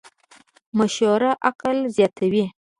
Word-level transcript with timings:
مشوره 0.77 1.29
عقل 1.49 1.77
زیاتوې. 1.95 2.45